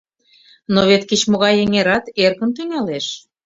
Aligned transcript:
—Но 0.73 0.79
вет 0.89 1.03
кеч-могай 1.09 1.55
эҥерат 1.63 2.05
эркын 2.23 2.49
тӱҥалеш... 2.55 3.05